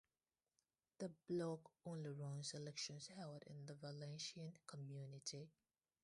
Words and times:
The 0.97 1.11
Bloc 1.29 1.59
only 1.85 2.09
runs 2.09 2.55
elections 2.55 3.05
held 3.15 3.43
in 3.45 3.67
the 3.67 3.75
Valencian 3.75 4.51
Community. 4.65 5.51